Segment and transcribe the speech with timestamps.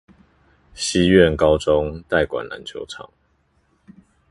[0.73, 3.07] 西苑高中代管籃球場